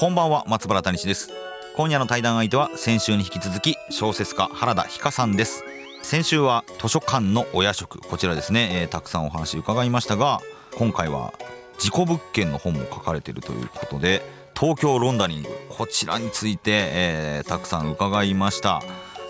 [0.00, 1.30] こんばんは松原谷氏です。
[1.76, 5.62] 今夜の対談相手は先週に引き続き小説家原田ひかさんです。
[6.00, 10.40] 先週は図書館のお夜食こちらですね、えー、たくさんお話伺いましたが
[10.78, 11.34] 今回は
[11.78, 14.22] 事故物件の本も書かれているということで
[14.58, 18.80] 東京ロンダリングこちらについて、えー、たくさん伺いました。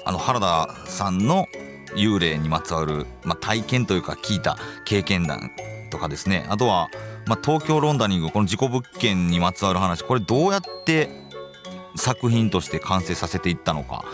[0.05, 1.47] あの原田さんの
[1.97, 5.51] 幽霊にまつわる、まあ、体験というか聞いた経験談
[5.91, 6.47] とかですね。
[6.49, 6.89] あとは、
[7.27, 11.09] まあ、東京ロンダリングこの事故物件にまつわる話これどうやって
[11.97, 14.05] 作品として完成させていったのか、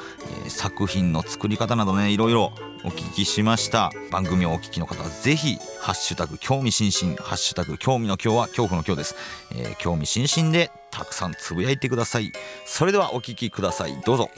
[0.44, 2.52] えー、作品の作り方などねいろいろ
[2.84, 3.90] お聞きしました。
[4.12, 9.14] 番組をお聞きの方はぜひハッシュタグ興味津々ハッシュタグ興味の今日は恐怖の今日です、
[9.52, 12.32] えー、興味津々でたくさんつぶやいてください。
[12.64, 14.00] それではお聞きください。
[14.02, 14.30] どうぞ。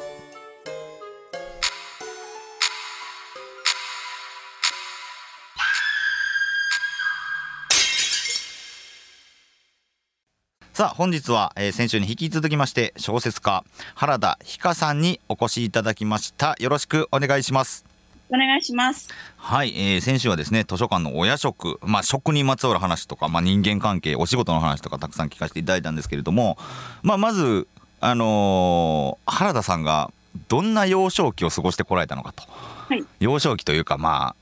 [10.79, 13.65] さあ本日は、えー、先週に引き続きまして小説家
[13.97, 16.55] 原田ひかさんにお越しいただきました。
[16.61, 17.85] よろしくお願いします。
[18.31, 19.09] お願いします。
[19.39, 26.57] はい、えー、先週はですね図書館のお夜食まあ食にまつわる話とかまあ人間関係お仕事の話とかたくさん聞かせていただいたんですけれども
[27.03, 27.67] まあまず
[27.98, 30.13] あのー、原田さんが
[30.47, 34.37] どんな幼少期を過ごしてこられたのかと、はい、幼少期というかま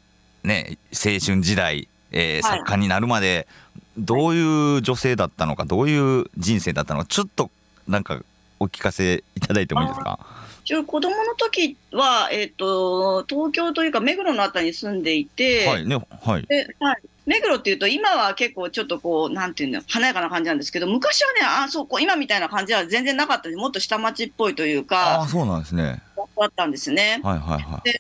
[0.45, 3.49] あね青春時代、えー、作家になるまで、
[3.97, 7.51] どういう女性だったのかどういう人生だったのかちょっと
[7.89, 8.21] なんか
[8.61, 10.19] お聞かせいただいてもいいですか？
[10.65, 16.43] 一応子供の時は、えーと、東京というか目黒のあたりに住んでいて、はいねはい。
[16.43, 26.03] ではい、目黒っていうと今は結構ちょっとこうなんていうの華やかな感じなんですけど昔はねあそうこう今みたいな感じは全然なかったもっと下町っぽいというかあそうなんですね。
[26.37, 27.21] だったんですね。
[27.23, 27.99] はいはいはい、で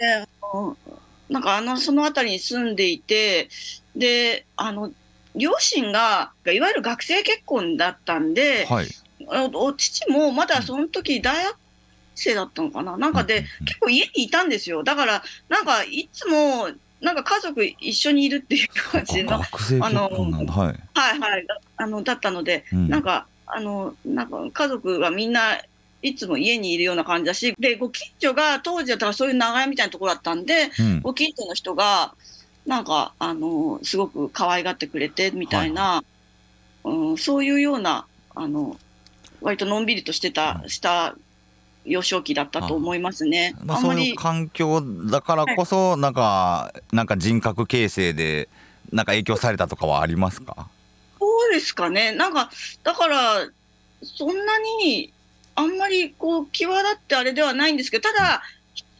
[1.30, 3.48] なんかあのその辺りに住んでいて
[3.94, 4.90] であの
[5.36, 8.86] 両親がいわゆる学生結婚だったんで、はい、
[9.28, 11.56] お父もまだその時大学
[12.14, 12.96] 生だったのかな？
[12.96, 14.82] なんかで、結構家にいたんですよ。
[14.82, 16.68] だからなんかいつも
[17.00, 20.08] なんか家族一緒にいるっていう感じのあの、
[20.46, 21.46] はい、はいはい。
[21.76, 25.60] あのだったので、うん、なんかあのなんか家族がみんな
[26.00, 32.14] いつも家にいるような感じだしでご近所が当時だったらそういう長屋みたいなところだったんで、うん、ご近所の人が
[32.66, 36.02] なんかあのすごく可愛がってくれてみたいな、
[36.82, 38.76] はい、うん、そういうようなあの
[39.40, 41.14] 割とのんびりとしてた、した
[41.84, 43.54] 幼少期だったと思いますね。
[43.64, 48.48] まあ、そういう環境だからこそ、はい、なんかなんか人格形成で
[48.92, 50.68] なんか影響されたとかはありますか？
[51.20, 52.12] そうですかね。
[52.12, 52.50] なんか
[52.82, 53.46] だから
[54.02, 55.12] そんなに
[55.54, 58.42] あんまりこう際立ってあれではないんですけどただ、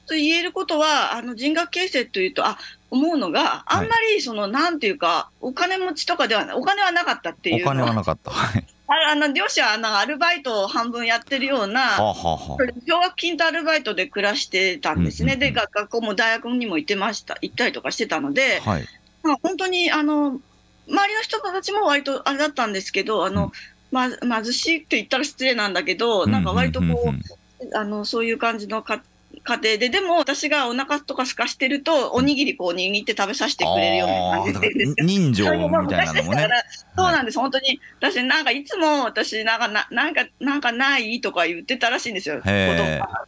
[0.09, 2.57] 言えることはあの人格形成というとあ
[2.91, 7.65] 思うのが、あんまりその、はい、なんていうか、お金持ちとかではない、お金はなかったっていう。
[7.65, 8.31] お金はなかった。
[8.31, 8.67] はい。
[8.89, 18.85] あの両親はなんかアルバイトを半分やってるような、はあはあ、奨学金とアルバイトで暮らしてたんですね、うんうんうん、で学校も大学にも行ってました、行ったりとかしてたので、はい、
[19.25, 20.41] まあ、本当にあの
[20.89, 23.51] 周りの人たちも割とあれだったんですけど、あの、
[23.91, 29.03] ま、貧しいって言ったら失礼なんだけど、なんか割とこう、うんうんうんうん、あのそういう感じの家
[29.47, 36.49] 家庭で、でも私がお腹とかすかしてると、おにぎりこう握って食べさせてくれるような感じで人情みたいなのもね。
[36.97, 37.81] そうなんです、本当に。
[38.01, 42.41] 私なんかいつも私なんかな、なんか、なんかないとか言ってたらしいんですよ。
[42.41, 43.27] 子供が。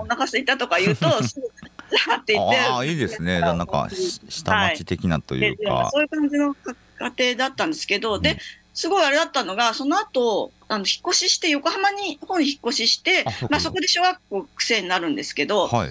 [0.00, 2.58] お腹すいたとか言うと、 すぐ、って言って。
[2.58, 3.40] ああ、いいですね。
[3.40, 3.88] なんか、
[4.28, 6.56] 下町的なというか、はい、そういう感じの
[6.98, 8.38] 家庭だったんですけど、で、
[8.78, 15.90] すごいあれだったのが、その後、あの、引っ越しして、横浜に、方に引っ越しして、まあそこで小学校生になるんですけど、はい、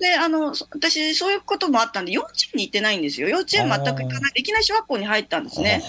[0.00, 3.28] で、あの、私、そういうこともあったんで、幼稚園に行ってないんですよ。
[3.28, 5.80] 幼稚園全く行かないで、いきなり小学校に入ったんですね。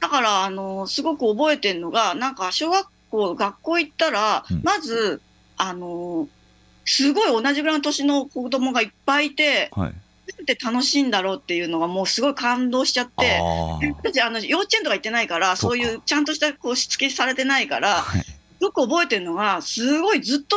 [0.00, 5.20] だから、あの、すごく覚えてるのが、なんか、小学校、学校行ったら、うん、まず、
[5.58, 6.26] あの、
[6.86, 9.94] すごい同じぐらいの年の子供がいっぱいいて、はい
[10.32, 13.40] て楽しいんだろうっていうのがもうすごい感動しちゃって
[13.96, 18.22] 私あの幼稚園とか行ってないからそういうちゃんとしたこうしつけされてないから、はい、
[18.60, 20.56] よく覚えてるのが、すごいずっと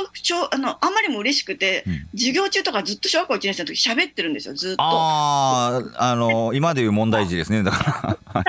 [0.51, 4.83] あのあんまりも嬉しくて、うん、授業中とかずっと小学校1年生の時喋ってるんですよ、ずっと。
[4.83, 8.43] ああ、あの今でいう問題児ですね、だから。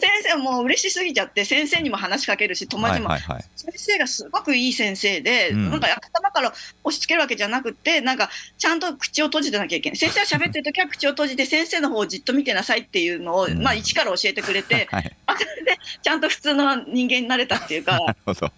[0.00, 6.52] 先生も嬉しすぎちゃって、先生にも話しかけるし、友達も、はいはいはい、先生がすごくいい先生で、うん、なんか頭から
[6.84, 9.96] 押し付けるわけじゃなくて、なんかちゃんと口を閉じてなきゃいけない。
[9.98, 17.98] 先生は喋ってる時は口を閉じて、先生の方をじっと見てなさいっていうのを、うん、まあ、一から教えてくれて、 はい、それでちゃんと普通の人間になれたっていうか。
[17.98, 18.52] なるほど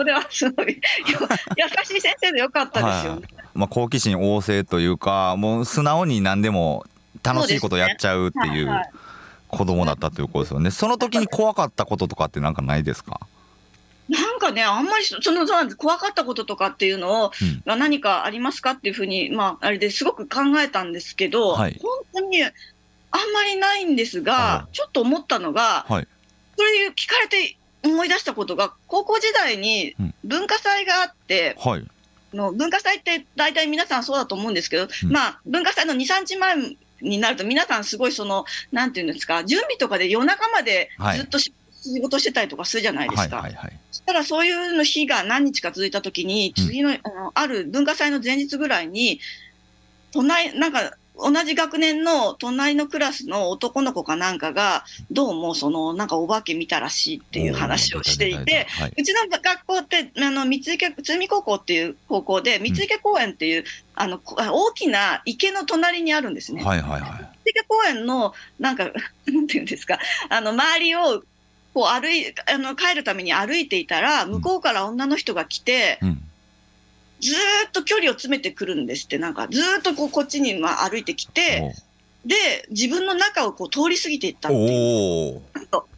[0.00, 0.80] それはすごい。
[1.58, 3.28] 優しい先生でよかったですよね。
[3.36, 6.86] はい、まあ、好奇心旺盛というかもう素直に何でも
[7.22, 8.70] 楽しいことやっちゃうっていう
[9.48, 10.70] 子供だったということですよね。
[10.70, 13.20] その時に怖かったこととかってなんかないですか？
[14.08, 17.32] なんかね、あんまりその怖かったこととかっていうのを、
[17.66, 22.50] うん、何かありますかっていうふうに、まあ、あれですごく考えたんですけど、はい、本当にあん
[23.32, 26.08] まりないんですが、はい、ちょっと思ったのが、はい、
[26.56, 29.94] それ聞かれて思い出したことが、高校時代に
[30.24, 31.86] 文化祭があって、うん、はい、
[32.34, 36.56] の文化祭って大体皆さんそうだと思うんですけど、うん、まあ、文化祭の2、3日前
[37.00, 41.52] になると、皆さんすごいその、なんていうんですか、準備とかで夜中までずっと、仕
[42.00, 43.36] 事してたりとかするじゃないですか。
[43.36, 49.20] はいはいはい、そしたらそういうの日が何日か続いたときに、次の、うん、あのある文化祭の前日ぐらいに、
[50.12, 50.92] 隣、なんか
[51.22, 63.64] 同じ学年の隣のクラスの男の子かなんかが、どうもそのなんかお化け見たらしいっていう話をしていて、うちの学校って、あの三池、津海高校っていう高校で、三池公園っていう、
[63.94, 66.64] あの大きな池の隣にあるんですね。
[66.64, 68.84] はいはいはい、三池公園のなんか、
[69.26, 71.22] なんていうんですか、あの周りを
[71.74, 76.22] こう歩いあの帰るために歩いていたら、向こうから女の人が来て、うん
[77.20, 77.34] ず
[77.68, 81.74] っと距離を詰めてくるんですって、なんかずっとこうこっちにまあ歩いてきて、
[82.24, 82.34] で、
[82.70, 85.42] 自分の中をこう通り過ぎていったっていう。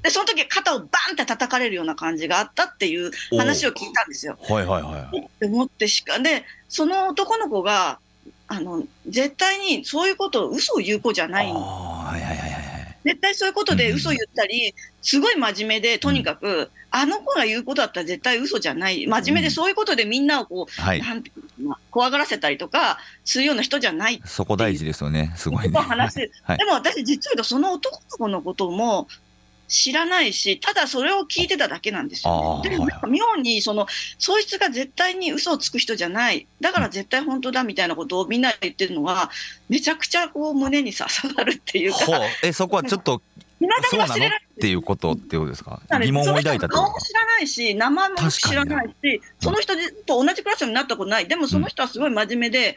[0.02, 4.38] で、その時肩をバンって叩かれるような感じがあったっていう話を聞いたんですよ。
[4.40, 5.18] はいはいはい。
[5.18, 7.98] って思ってしか、で、その男の子が、
[8.46, 11.46] あの、絶対にそういうことを嘘を言う子じゃない。
[11.46, 11.52] は
[12.16, 12.41] いはいはい。
[13.04, 21.32] 絶対そういうことで嘘言ったり、すごい真面目で、とにかく、あの子が言うことだったら絶対嘘じゃない、真面目でそういうことでみんなをこう、はい、なんて
[21.90, 25.78] 怖がらせたりとかするような人じゃないそこ大事ですよね、すごいね。
[25.78, 29.08] 話はい、でも私、実はその男の子のことも、
[29.72, 32.68] 知らないし、ただそれを聞いてただけなんですよ、ね。
[32.68, 33.86] でも、妙に、その、
[34.18, 39.30] そいつが絶対に嘘をつく人じゃない、だから絶対本当だみたいなことをみんな言ってるのが、
[39.70, 41.98] めちゃくちゃこう胸に刺さるっていうか。
[42.42, 43.22] え、そこはちょっと、
[43.90, 44.14] そうなの？
[44.14, 44.18] っ
[44.60, 45.80] ていうことってことですか？
[46.02, 49.74] 疑問を抱いた顔も知らないし、名前も知らないし、その人
[50.04, 51.28] と同じクラスになったことない。
[51.28, 52.76] でもその人はすごい真面目で、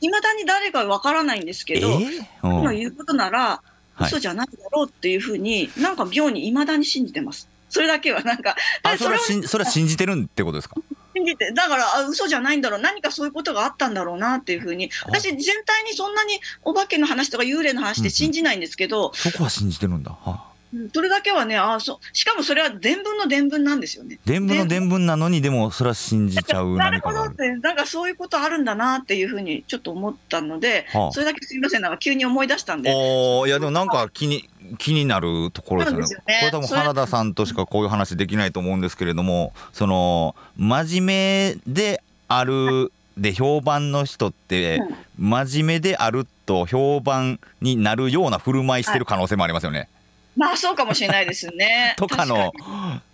[0.00, 3.62] い、ま、だに誰かわからないんですけど、えー、今言うことなら、
[4.00, 7.48] 嘘じゃないだろうっていうふうに、なんか妙にいまだに信じてます。
[7.68, 10.76] それだけはなんか、あそれはそれは信じてるってことですか？
[11.14, 20.10] 信じて、だから、あ嘘じゃないんだろう、何かそういうことがあったんだろうなっていうふうに、私、全体にそんなにお化けの話とか幽霊の話って信じないんですけど、うん、そこは信じてるんだ。
[20.10, 20.51] はあ
[20.92, 24.18] それだけはね、あそしかもそれは伝聞の伝聞なんですよね。
[24.24, 32.90] 伝聞の伝聞なのに、でもそれは信じちゃう なるほどって、なんかそういうことあるんだなっていうふうにちょっと思ったので、はあ、それだけすみません、なんか急に思い出したんで。
[32.94, 34.48] おいや、でもなんか気に、
[34.78, 36.38] 気になるところですよね。
[36.40, 44.80] これ多分原田さんとしかこういう話できないと思うんですけれども、その、真面目である、で評判の人って、
[45.18, 49.78] 真面目であると評判になるような振る舞いしてる可能性もありますよね。
[49.80, 49.88] はい
[50.36, 51.94] まあそうかもしれないですね。
[51.98, 52.52] とかの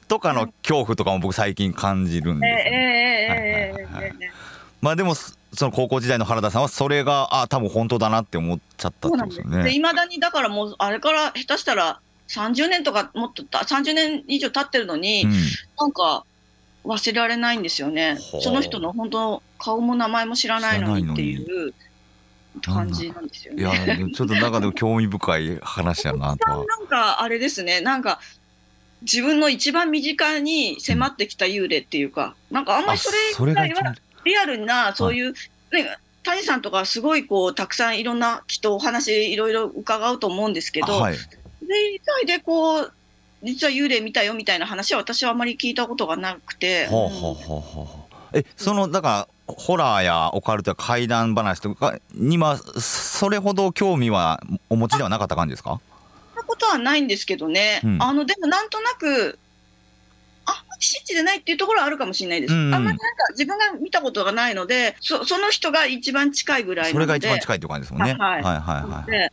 [0.06, 4.08] とかの恐怖とかも僕最近感じるんですよ。
[4.80, 9.74] まあでもその高校時代の原田さんはそれがあ多分本当だなって思っちゃったんですよね。
[9.74, 15.32] いまだにだからもうあれから下手したら30年とかもっと30年以上経ってるのに、うん、
[15.78, 16.24] なんか
[16.84, 18.18] 忘れられないんですよね。
[18.42, 21.74] その人の本当顔も名前も知らないのにっていう。
[22.60, 23.62] 感じなんですよね。
[23.62, 23.72] いや、
[24.14, 28.20] ちょっと中でも興味深い話やなとなんかあれですね、なんか
[29.02, 33.64] 自分の一番身近に迫ってきた幽霊っていうか、うん、なんかあんまりそれが
[34.24, 35.34] リアルなそういう、
[35.72, 41.28] はい、ね、谷さんとかすごいこうたくさんいろんなきっとお話いろいろ伺うと思うんですけど、はい、そ
[41.66, 42.92] れ以外でこう
[43.42, 46.88] 実は幽霊見たよみたいな話は私はあまり聞いたことがなくて。
[48.34, 55.80] えそのだからホラーやオカルトや怪談話とかにはそれほど興味はお持ちではなかった感じですか？
[56.34, 59.38] そんなことはないんですけどね、うん、あのでもなんとなく
[60.44, 68.14] あんまり信じてないっていうところはあるかもしれないです、うんうん、あんまりなんか自分が見たことがないのでそその人が一番近いぐらいそれが一番近いって感じですもんね。
[68.18, 68.42] はい。
[68.42, 69.32] はいはい、はい、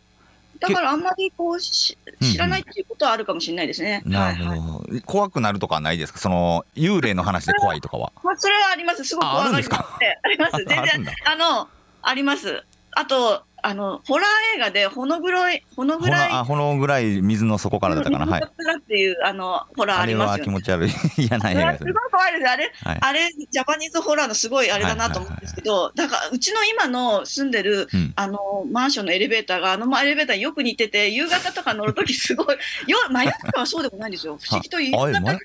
[0.60, 1.98] だからあんまりこう知
[2.38, 4.02] らないっていうことはあるかもしれないですね。
[4.06, 6.20] なるほど、怖くなるとかないですか？
[6.20, 8.12] その幽霊の話で怖いとかは。
[8.24, 9.04] まあ、それはあります。
[9.04, 9.82] すごく怖がります。
[10.24, 10.52] あります。
[10.66, 11.68] 全然あの
[12.02, 12.64] あります。
[12.98, 18.28] あとあのホラー映画でほのぐらいほのぐらいあほのぐらい水の底からだったかな。
[18.28, 18.44] はい。
[18.44, 20.92] っていうあのホラーありますよ、ね、気持ち悪い。
[21.18, 22.52] 嫌な映画すごい怖いです。
[22.52, 32.48] あれ、はい、あれジャパニーズホラーのすごいあれだなと思うんですけど、だからうちの今の住んでる、うん、あのマンションのエレベーターがあのエレベーターによく似てて夕方とか乗るときすごい
[32.88, 34.38] よ真 夜中はそうでもないんですよ。
[34.40, 35.40] 不思議と夕方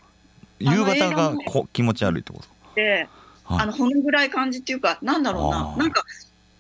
[0.59, 2.45] 夕方がこ気持ち悪いってこと？
[2.75, 3.09] で、
[3.47, 5.75] あのほのぐらい感じっていうかなんだろうな。
[5.79, 6.05] なんか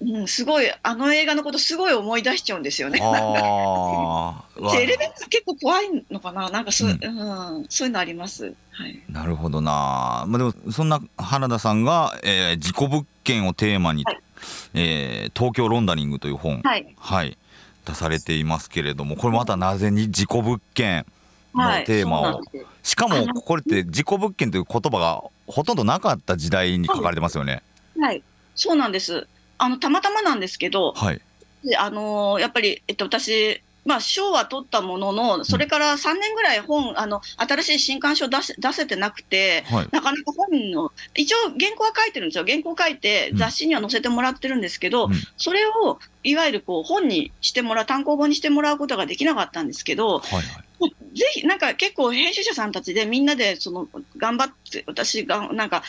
[0.00, 3.00] うん、すごいあの映画のことすごい思い出しちゃうんですよね。
[3.02, 6.48] あエ レベーター結構怖いのかな。
[6.48, 7.58] なんかそう,、うん。
[7.58, 8.54] うん、そういうのあります。
[8.72, 14.20] はい、なるほどな、まあ、でもそんな原田さんが、えー、事故物件をテーマに、はい、
[14.72, 17.36] えー、東京ロンダリングという本、はい、はい、
[17.84, 21.04] 出されていますけれどもこれまたなぜに事故物件
[21.54, 27.62] のテーマを、はい、しかもこれって事故物件という言葉がほとんどなかった時代に書かれてますよね。
[28.00, 28.22] はい、
[28.54, 29.26] そうなんです
[29.60, 31.20] あのたまたまなんですけど、はい、
[31.78, 50.42] あのやっぱり、えっと、私、まあ、賞は取ったものの、それから3年ぐらい本、あの新しい新刊書出せ出せてなくて、はい、なかなか本の、一応、原稿は書いてるんですよ、原稿書いて、雑誌には載せてもらってるんですけど、うん、それをいわゆるこう本にしてもらう、単行本にしてもらうことができなかったんですけど、はい
[50.80, 55.82] はい、ぜひ、なんか結構、編集者さんたちでみんなでその頑張って、私がなんか、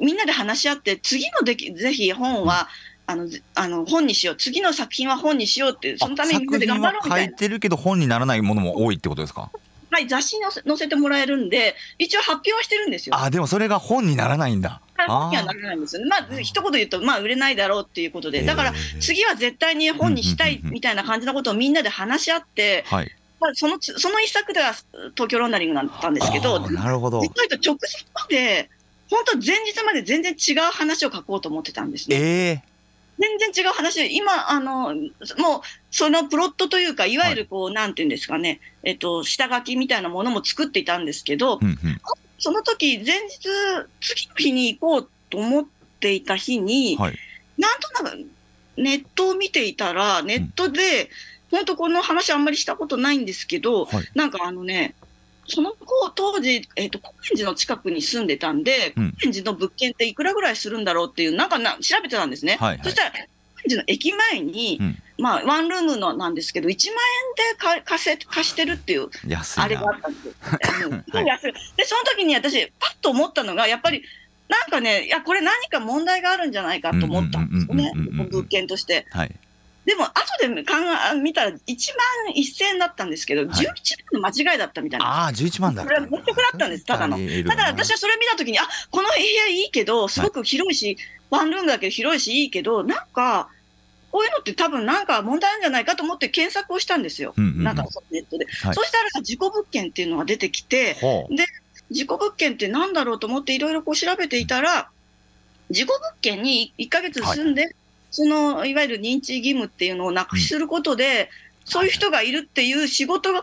[0.00, 4.36] みんなで話し合って、次のできぜひ本は、うんあのあの本にしよう。
[4.36, 7.26] 次の作品は本にしようってそのためにみんなで頑張ろうみたいな。
[7.26, 9.50] 書いてるけど本にならないものも多いってことですか？
[9.90, 13.14] はい雑誌に載せてもらえるんで一応発表はしてるんですよ。
[13.16, 14.80] あでもそれが本にならないんだ。
[15.06, 16.08] 本にはならないんですよね。
[16.08, 18.42] まあ一言言うとまあ売れないだろうっていうことで。
[18.42, 23.12] だから次は絶対に本にしたいみたいな感じのことをみんなで話し合って、はい。
[23.40, 24.72] まあ、そのその一作では
[25.14, 27.18] 東京ロンダリングだったんですけどなるほど。
[27.18, 27.36] 直前
[28.14, 28.70] まで
[29.10, 32.16] 本当前日まで全然違う話を書こうと思ってたんですね。
[32.16, 32.73] えー
[33.18, 41.78] 全然違う話で、今、あの、もう、そのプロットというか、いわゆるこう、はい、なんていうんですかね、えっと、下書きみたいなものも作っていたんですけど、うんうん、
[42.38, 43.48] その時、前日、
[44.00, 45.66] 次の日に行こうと思っ
[46.00, 47.18] ていた日に、はい、
[47.56, 48.26] なんとなく、
[48.76, 51.10] ネットを見ていたら、ネットで、
[51.52, 54.96] うん、本当この話あんまりしたことないんですけど、はい、なんかあのね、
[55.46, 62.56] その子、当時、えっ、ー、と、高円寺の近くに住んでたんで、高円寺の物件っていくらぐらいするんだろうっていう、なんかな調べてたんですね。
[62.60, 63.26] はいはい、そしたら、高円
[63.68, 66.96] 寺の駅前に、うん、まあ、ワンルームのなんですけど、1万
[67.70, 69.08] 円で貸せ貸してるっていう、
[69.56, 70.34] あれがあったんですよ。
[70.40, 71.24] はい、
[71.76, 74.02] で、その時に私、パッと思ったのが、やっぱり、
[74.48, 77.92] なんかね、いや、これ何か問題があるんじゃないかと思ったんですよね、
[78.30, 79.06] 物件として。
[79.10, 79.34] はい
[79.84, 80.72] でも、後で考
[81.12, 81.58] え見たら、1万
[82.34, 83.66] 1000円だったんですけど、はい、11
[84.12, 85.06] 万の間違いだったみたいな。
[85.06, 85.82] ああ、11万だ。
[85.82, 87.18] これは全くだったんです、ただの。
[87.46, 90.86] ただ、私はそれ見たときに、あこの部屋いいけど、すごく広いし、
[91.30, 93.50] はい、ワンルームだけど広いし、いいけど、なんか、
[94.10, 97.34] こういうのって多分なんか問題あるんじゃないかと思って検索をしたんですよ。
[97.36, 98.46] うんうんうん、なんかネットで。
[98.46, 101.44] はい、そしたら事故物件っていうのが出てきて、で、
[101.90, 104.88] 事故物件ってなんだろうと思っていろいろこう調べていたら、
[105.70, 107.74] 事故物件に1ヶ月住んで、はい
[108.14, 111.30] そのいわゆる認知義務っていうのをなくしすることで、
[111.64, 113.42] うん、そういう人がいるっていう仕事が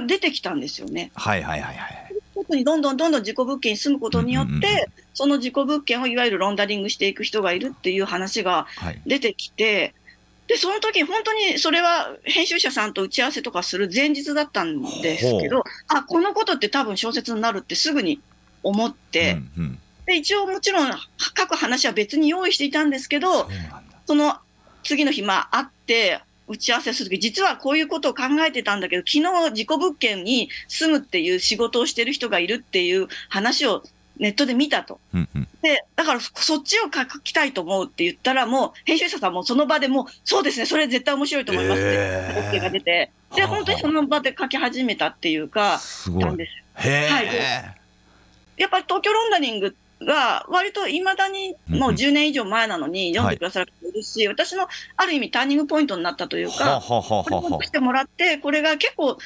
[0.00, 1.12] 出てきたんですよね。
[1.14, 2.14] はいはいはいはい。
[2.34, 8.66] 特にどんどんどんどん事故物件に住むことによって、うんうんうん、その事故物件をいわゆるロンダリングしていく人がいるっていう話が
[9.06, 9.94] 出てきて、はい、
[10.48, 18.20] でその時本当にそれは編集者さんと打ち合わせとかする前日だったんですけど、あこのことって多分小説になるってすぐに
[18.64, 23.48] 思って、うんうん、で一応もちろん書く話は別に用意していたんですけど、
[24.06, 24.36] その
[24.82, 33.82] 次の日、まあ、会って、打ち合わせするとき、実はこういうことを考えてたんだけど、昨日事故物件に住むっていう仕事をしてる人がいるっていう話を
[34.18, 35.00] ネットで見たと。
[35.62, 46.88] で、だからそっちを書きたいと思うって言ったら、もう編集者さんもその場でもう、そうですね、それ絶対面白いと思いますって、OK が出て、で、本当にその場で書き始めたっていうか、なんです。
[46.88, 47.26] へはい。
[48.56, 54.66] やっぱり東京ロンダリングが割といまだにもう10年以上前なのに読んでくださる方いるし、私の
[54.96, 59.18] ある意味ターニングポイントになったというか、これをしてもらって、これが結構、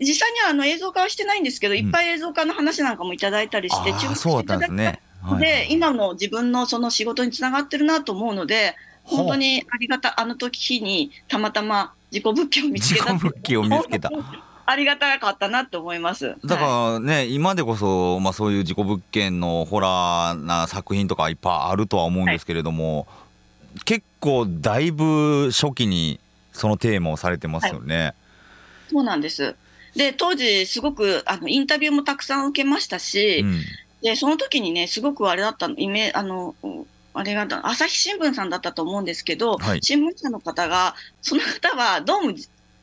[0.00, 5.00] 実際にはあの映像化はしてないんですけど、いっぱい映像化の話なんかもいただいたりして、注目していただいて、
[5.38, 8.74] で、今の自分のその仕事につながってるなと思うので、
[9.04, 13.06] 本当にありがた、あの時にたまたま物件を見つけた。
[13.14, 14.10] 事故物件を見つけた。
[14.64, 16.36] ありがたかったなって思います。
[16.44, 16.62] だか
[16.94, 23.04] らね、はい、今でこそ、まあ、そういう事故物件のホラーな作品とかいっぱいあるとは思うんですけれども、は
[23.76, 26.20] い、結構だいぶ初期に
[26.52, 27.96] そのテーマをされてますよね。
[27.96, 28.14] はい、
[28.90, 29.56] そうなんです。
[29.96, 33.60] で当時すごくあのインタビューもたくさん受けましたし、うん、
[34.00, 36.54] でその時にねすごくあれだったのイメあの
[37.14, 42.32] あれが朝日新聞さんだったと思うんですけど、はい、新聞社の方がその方はどうも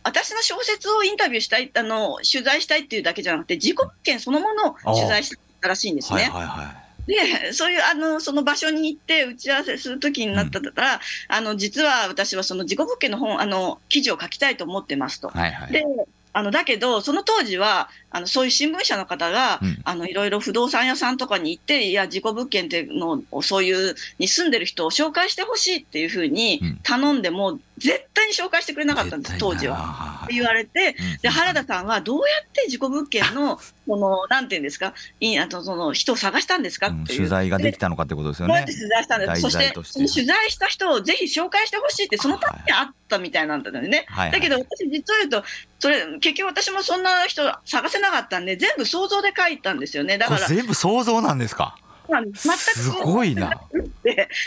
[0.03, 6.24] 私の小説をインタビューしたいあの取材したいっていうだけじゃなくて自己物件そのものを取材したらしいんですね。
[6.24, 15.29] はいはいはいでそういうあのその場所に行って打ち合わせする時になったら、うん、あの実は私はその自己物件の本あの記事を書きたいと思ってますと。
[15.29, 15.84] はいはい、で
[16.32, 30.22] あのだけど、その当時はあのそういう新聞社の方が、うん、あのいろいろ不動産屋さんとかに行って、いや、事故物件っていうのを、そういうに住んでる人を紹介してほしいっていうふうに頼んでも、絶対に紹介してくれなかったんです、当時は。
[30.26, 38.64] って言われて、で原田さんはどうやって事故物件の、 このなんていうんですか、いあとその人を探したんですかっていう、取材ができたのかってことですよね。
[38.66, 44.06] 取材したんですそして取材した人をぜひ紹介してほしいって、そのためにあったみたいなんだよね。
[44.32, 45.44] だけど私、実を言うと、
[45.80, 50.18] それ結局私もそんな人探せなかったんで、全部想像で書いたんですよね。
[50.18, 51.78] だから全部想像なんですか？
[52.10, 53.51] 全くすごいな。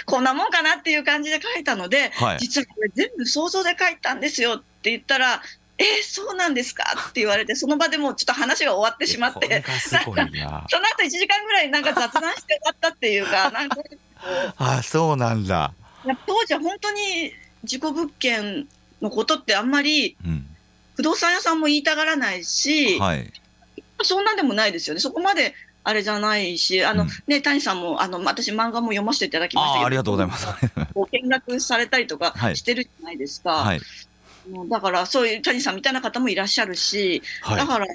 [0.06, 5.42] こんなもんかなっていう感じで書いたので、はい、実はこれ全部想像で書いたんですよって言ったら、
[5.78, 10.22] えー、そうなんですかって言われて、その場でもうちょっと話が終わってしまって、なんかその後
[11.02, 13.76] 1時間ぐらいなんか雑談して終わったっていうか、 なんか
[14.56, 15.72] あそうなんだ。
[16.26, 17.32] 当時は本当に
[17.64, 18.68] 事故物件
[19.00, 20.16] のことってあんまり、
[20.94, 23.32] 不動産屋さんも言いたがらないし、はい、
[24.02, 25.00] そんなんでもないですよね。
[25.00, 25.54] そこまで
[25.84, 29.86] あれじゃないし、あの、うん、ね、谷さんも、あの、私漫画も読ませていただきましたけど。
[29.86, 30.46] ありがとうございます。
[30.94, 33.50] こう見学されたりとかしてるじゃないですか。
[33.50, 33.80] はい、
[34.68, 37.86] だから、そういう谷さんみたいな方もいらっしゃるし、はい、だから、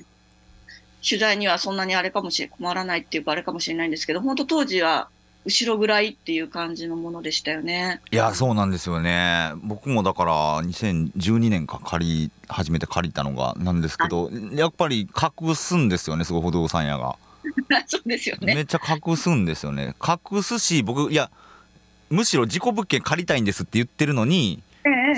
[1.07, 5.07] 取材にはそんなにあれかもしれ、困らないっていうかあれかもしれないんですけど、本当当時は、
[5.45, 8.01] 後ろぐらいっていう感じのものでしたよね。
[8.11, 9.53] いやそうなんですよね。
[9.63, 15.07] 僕もだから2012年か借り初めて借りたのがなんですけど、やっぱり
[15.39, 16.25] 隠すんですよね。
[16.25, 17.15] すごい不動産屋が。
[17.87, 18.55] そうですよね。
[18.55, 19.95] めっちゃ隠すんですよね。
[20.05, 21.29] 隠すし、僕、いや、
[22.09, 24.61] むしろ事故物件借りたいんですって言ってるのに、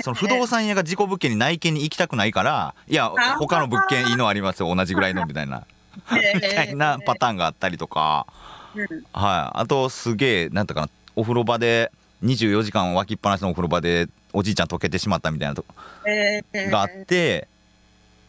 [0.02, 5.64] その不動産屋が事故物件に内見に行きたくないから、いや、他の物件いいのありますよ、同じぐらいの みたいな、
[6.34, 8.26] みたいなパターンがあったりとか、
[9.12, 11.92] はい、あと、すげえ、なんとかな、お風呂場で、
[12.24, 15.64] 24時間脇っぱなしのお風呂場で、おじいちゃん溶けてしまったみたいなと
[16.54, 17.48] があって、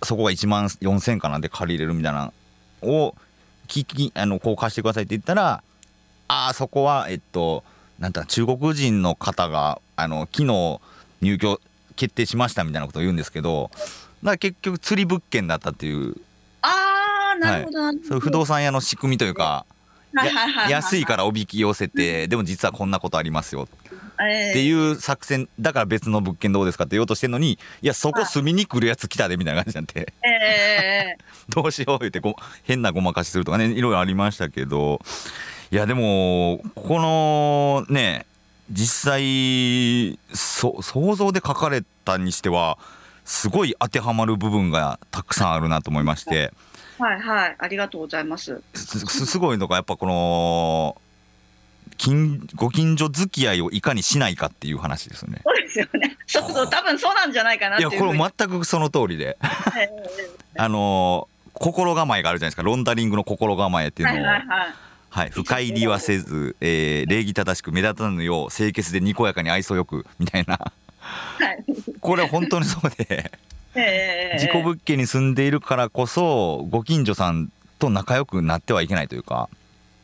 [0.03, 2.33] そこが1万4000かなんで借りれるみたいな
[2.81, 3.15] を
[3.71, 5.63] 聞きあのこう貸してくださいって言ったら
[6.27, 7.63] ああそこはえっと
[7.99, 10.81] なんだ中国人の方があの昨日
[11.21, 11.61] 入居
[11.95, 16.15] 決定しましたみたいなことを言うんですけどだから結局釣り物件だったっていう。
[16.63, 19.65] ああなるほど、はい、そういう不動産屋の仕組みというか
[20.69, 23.67] 安いからおびき寄せてでも実はこんなことありますよ
[24.25, 35.01] っていう作戦だから別の物件どうですかって言おうとしてんのにいやそこ住みに来るやつ来たでみたいな感じになって、えー、 どうしよう言ってご変なごまかしするとかねいろいろありましたけど。
[35.71, 38.25] いやでもこのね
[38.69, 42.77] 実際そ想像で書かれたにしては
[43.23, 46.51] すごい当てはまる部分がたくさんあるなと思いまして。
[46.99, 47.55] はいはい。
[47.57, 51.01] ありがとうございますすすごいのがやっぱこの
[52.01, 55.41] 近ご近所付き合いをいかにしないかっていう話ですね。
[55.43, 56.17] そうですよね。
[56.25, 59.37] そうそう多分そうなんじゃないかなっていやこれ全くその通りで、
[60.57, 62.63] あの心構えがあるじゃないですか。
[62.63, 64.17] ロンダリングの心構えっていうのを。
[64.17, 64.73] はいはいはい
[65.13, 71.65] はい、深入りはせず、えー、礼儀正しく目立たぬよう清潔でにこやかに愛想よくみたいな、はい、
[71.99, 73.29] これ本当にそうで、
[73.75, 79.49] えー、事故物件に住んでいるからこそご近所さんと仲良くなってはいけないというか。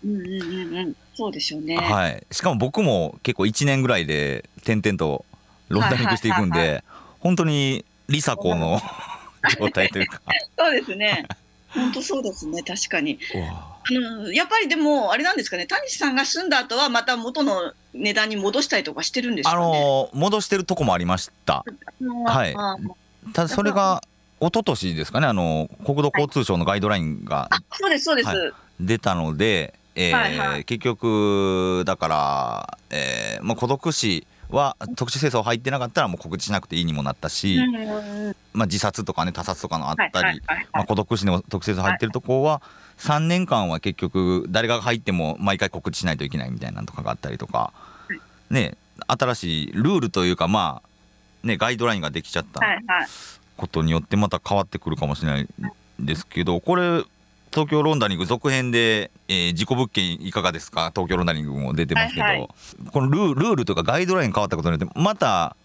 [0.05, 1.77] うんうんうんうんそうでしょうね。
[1.77, 2.23] はい。
[2.29, 5.25] しかも僕も結構1年ぐらいで点々と
[5.67, 6.83] ロンダリングしていくんで、
[7.19, 8.79] 本当に梨紗子の
[9.59, 10.21] 状態というか。
[10.55, 11.25] そうですね。
[11.69, 13.17] 本当そうですね、確かに。
[13.33, 21.65] あのやっぱりでも、あれなんですかね、谷さんが住んだ後は、また元の値段に戻したりとかしてるんですか、ね、あの戻してるとこもありました。
[22.27, 22.53] はい。
[23.33, 24.03] ただそれが
[24.39, 37.59] 一昨年ですかね、あの国土交通省のガイドラインが、はい、そうですそうです、はい、出たので、えーはいはい、結局だから、えー、もう孤独死は特殊清掃入ってなかったらもう告知しなくていいにもなったし、
[38.53, 42.61] まあ、自殺とかね他殺とかのあったり、まあ、孤独死の特殊清掃入ってるとこは
[42.99, 47.73] 3年間は結局誰が入っても毎回告知しないといけないみたいなのとかがあったりとか、
[48.49, 50.81] ね新しいルールというかま
[51.43, 52.61] あねガイドラインができちゃった
[53.55, 55.47] ことによってまた変わってくるかもしれない
[56.01, 57.03] んですけどこれ
[57.51, 60.91] 東京ロンダリング続編で、えー、事故物件いかがですか？
[60.93, 62.47] 東京ロンダリングも出てますけど、はいはい、
[62.91, 65.55] このルルールとかガイドライン変わったことによってまた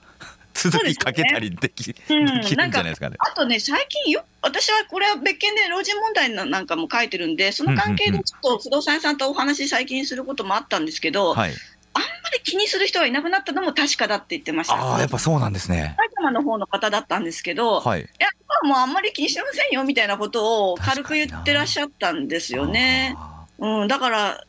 [0.55, 3.17] 続きかけたりでき,、うん、できるんじゃないですかね。
[3.19, 11.51] あとね最近よ私はこれは別件で老人問題なんかも書いてるんでその関係でちょっと不動産屋さんとお話最近することもあったんですけど、はい、
[11.95, 14.75] あんまり気にする人がいなくなったのも確かだって言ってました。
[14.75, 15.95] ああやっぱそうなんですね。
[15.97, 18.05] 埼玉の方の方だったんですけど、はい、い
[18.63, 23.17] やもうあんまり気にしてませんよみたいなことを軽く言ってらっしゃったんですよね。
[23.59, 24.45] うん、だから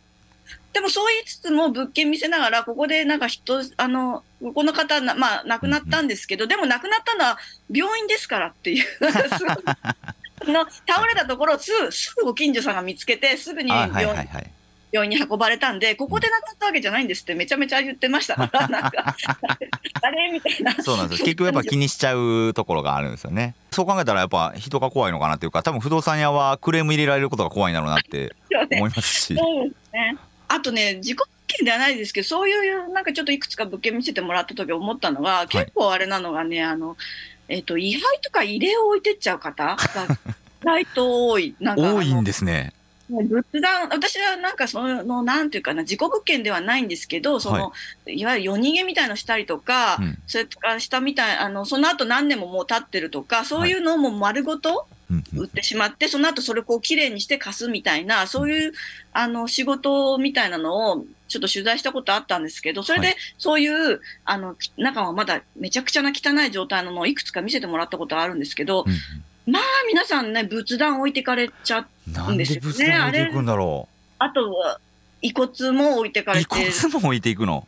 [0.73, 4.23] でもそう言いつつも物件見せながら、ここでなんか人、あの、
[4.55, 7.37] この方、まあ亡くなったんですけど、でも亡くなったのは
[7.71, 8.85] 病院ですからっていう、
[10.51, 14.27] の倒れたところをすぐ、すぐご近所さんが見つけて、すぐに病院,、
[14.93, 18.91] 病院に運ばれたんで、ここで亡くなったわけじゃないんですってめちゃめちゃ言ってましたから、なんか、
[20.01, 20.71] あれみたいな。
[20.83, 23.55] そうなんです結局やっぱ気にしちゃうところがあるんですよね。
[23.71, 29.35] そう考えたらやっぱ人が怖いのかなっていうか、多分不動産屋はクレーム入れられることが怖いんだろうなって思いますし。
[29.35, 30.17] そうですね。
[30.47, 36.95] あとね、自己物件ではないですけど、そういうなんかちょっといくつか物件見せてもらった時思ったのが、結構あれなのがね、あの、
[37.47, 39.77] えっ、ー、と、位牌とか入れを置いてっちゃう方が、
[40.61, 41.55] 意外と多い。
[41.59, 42.73] なんか多いんですね。
[43.21, 47.71] 仏壇、私はなんかその、なんていうかな、自己物件ではないんですけど、その、は
[48.07, 54.87] い、いわゆる夜逃げみたいのしたりとか、うん、それからしたみたい、あの、その後何年ももう経ってるとか、そういうのも丸ごと、
[55.35, 58.73] 売ってしまって、その後それをこう綺麗にして貸すみたいな、そういう
[59.11, 68.85] あの仕事みたいなのをちょっと取材したことあったんですけど、それでそういう、あの中はまだめちゃくちゃな汚い状態ののをいくつか見せてもらったことがあるんですけど、
[69.45, 71.85] まあ皆さんね、仏壇置いてかれちゃ
[72.29, 72.93] うんですよね。
[72.93, 73.31] あれ
[74.19, 74.79] あと
[75.21, 76.61] 遺骨も置いてかれて。
[76.61, 77.67] 遺骨も置いていくの？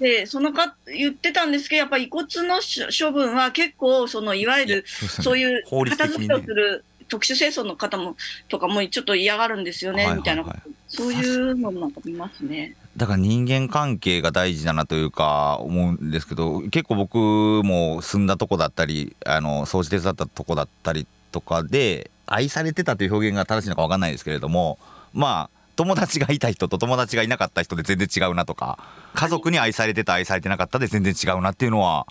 [0.00, 2.60] で、そのか、言ってたんですけど、やっぱり遺骨の
[2.90, 8.16] 処分は結構、その、いわゆる、そういう片付けをする特殊清掃の方も、
[8.48, 10.44] とかもちょっと嫌がるんですよね、みたいな、
[10.88, 12.74] そういうのなんか見ますね。
[12.96, 17.16] だから人間関係が大事だなというか思うんですけど結構僕
[17.64, 24.78] も住んだとこだったりあの掃除手伝ったとこだったりとかで愛されてたという表現が正しいのか分かんないですけれども
[25.12, 28.78] まあ友達がいた人と友達がいなかった人で全然違うなとか
[29.14, 32.06] 家族に愛されてた愛されてなかったで全然違うなっていうのは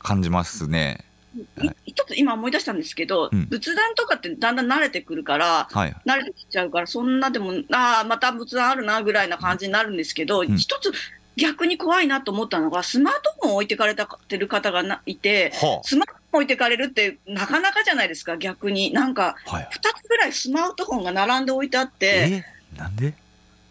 [0.00, 1.04] 感じますね。
[1.32, 10.92] ちょっと今思い出したんですけど、うん、仏壇とかってだんだん慣れてくるから、はい、慣れてきちゃうからそんなでもああまた仏壇あるなぐらいな感じになるんですけど、うん、一つ
[11.36, 14.04] 逆に怖いなと思ったのがスマートフォンを置いてかれて
[14.36, 18.92] る方がいて、はあ、スマート置いてかれるってなかなかじゃないですか、逆に。
[18.92, 22.44] なんか、2つぐらいスマートフォンが並んで置いてあって。
[22.76, 22.78] え？
[22.78, 23.14] なんで？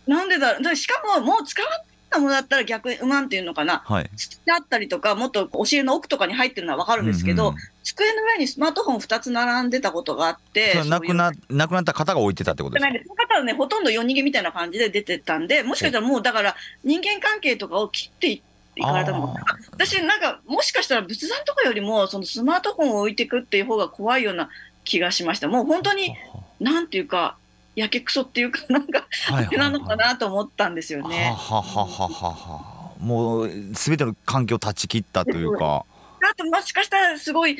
[0.07, 1.69] なんでだだしかも、もう使わ
[2.11, 4.09] ないものだったら逆にうまんっていうのかな、はい、
[4.45, 12.91] だったりとか、もっとお尻の奥とかに入ってるのは分かるんですけど、うんうん、机の上にスマートフォン2つ並んでたことがあって、亡くな亡くなった方が置いてたってことですか？
[12.91, 18.43] その方はね、ほとんど夜逃げみたいな感じで出てたんで、もしかしたらもうだから人間関係とかを切っていって、
[18.77, 19.35] 行かれたの
[19.71, 24.49] 私なんかもしかしたら仏壇とかよりもそのスマートフォンを置いていくっていう方が怖いような
[24.85, 25.49] 気がしました。
[25.49, 26.15] もう本当に
[26.61, 27.35] なんていうか
[27.75, 31.35] やけくそっていうかなんかあれなのかなと思ったんですよね。
[31.37, 35.85] はははははもうすべての環境を断ち切ったというか。
[36.23, 37.57] あともしかしたらすごい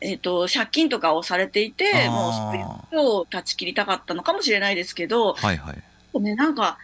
[0.00, 6.78] えーと、借金とかをされていて、もうそういうことを断ち切りたかったのかもしれないですけど、はいはい、ね、なんか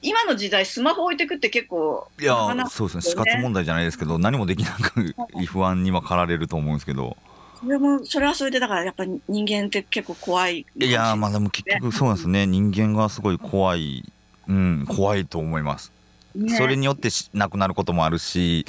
[0.00, 2.34] 今の時代スマホ置いてくって結構いや
[2.70, 3.02] そうですね。
[3.02, 5.14] 死活問題じゃないですけど何もできなく
[5.46, 7.16] 不安には駆られると思うんですけど
[7.64, 10.90] それもそれはそれでだからやっぱり人間って結構怖いい。
[10.90, 12.46] やまあでも結局そうなんですね。
[12.46, 14.04] 人間がすごい怖い
[14.48, 15.92] うん怖いと思います、
[16.34, 18.66] ね、それによって亡くなることもあるし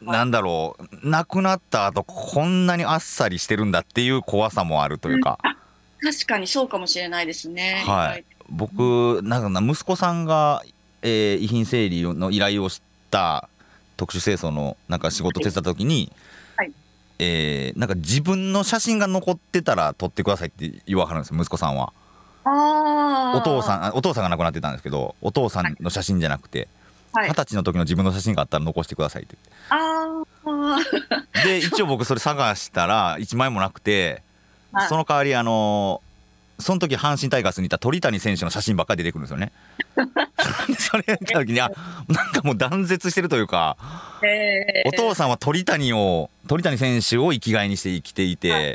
[0.00, 5.38] なんだろう亡くなった後こんなにあっさりしてるんだっていう怖さもあるというか、
[6.02, 7.82] うん、確かにそうかもしれないですね。
[7.86, 8.24] はい。
[8.48, 10.62] 僕なんか息子さんが、
[11.02, 13.48] えー、遺品整理の依頼をした
[13.96, 16.12] 特殊清掃のなんか仕事手伝った時に、はい
[17.18, 21.92] えー、なんか自分の写真が残ってたら撮ってくださいって言わはるんですよ息子さんは。
[22.44, 26.68] お父さんお父さんが亡くなってたんですけどお父さんの写真じゃなくて
[27.12, 29.36] 二十、はい、歳の時の自分の写真があったら残してくださいって。
[31.44, 34.22] で一応僕それ探したら1枚もなくて、
[34.88, 36.02] その代わりあの
[36.58, 39.52] その時阪神タイガースにいた鳥谷選手の写真ばっかり出てくるんですよね。
[40.78, 41.70] それ見た時にあ
[42.08, 43.76] なんかもう断絶してるというか、
[44.86, 48.74] お父さんは鳥谷を鳥谷選手を生きがいにして生きていて、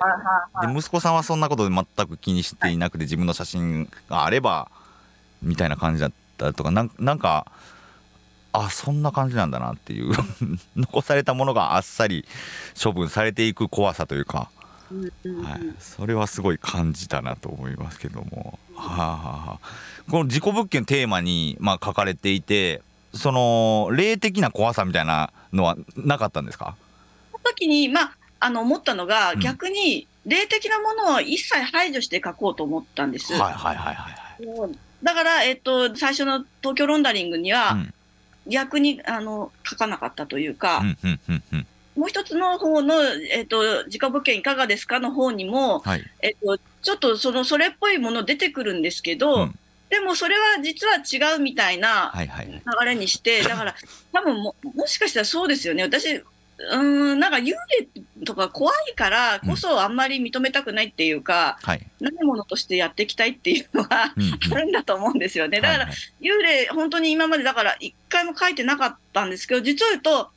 [0.61, 4.69] で息子さんはそんなことで全く気にしていなくて自分の写真があれば
[5.41, 7.47] みたいな感じだったとかなんなんか
[8.53, 10.13] あそんな感じなんだなっていう
[10.75, 12.25] 残されたものがあっさり
[12.81, 14.49] 処分されていく怖さというか。
[14.91, 22.81] はい、それはすごい感じたなと思いますけども、はあはあ、この事故物件テーマに、まあ、書かれていて
[23.13, 26.75] その霊的な怖さみたいなのはなかったんですか？
[27.31, 33.33] その時に、まあ、あの思ったのが、うん、逆に霊的なものを一切排除して書こうと思ったんです。
[33.33, 37.77] はいはいはいはい、だから、えっと、最初の東京ロンダリングには、
[38.47, 40.83] 逆にあの書かなかったというか、
[41.95, 42.95] もう一つの方の、
[43.31, 53.75] えっと、自家物件いかがですかの方にも、はい、えっと、ちょっとそのそれっぽいもの出てくるんですけど、うん、でもそれは実は違うみたいな流れにして、 だから
[54.13, 55.83] 多分ももしかしたらそうですよね。
[55.83, 56.21] 私
[56.69, 65.59] うんなんか幽霊とか怖いからこそあんまり認めたくないっていうか、うんはい、ないものとしてやっていきたいっていうのがあるんだと思うんですよね。
[65.59, 65.87] だから
[66.21, 70.29] 幽霊本当に今までだから一回も書いてなかったんですけど実を言うと、